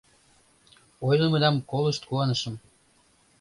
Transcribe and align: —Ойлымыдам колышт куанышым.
—Ойлымыдам 1.07 1.55
колышт 1.71 2.03
куанышым. 2.07 2.55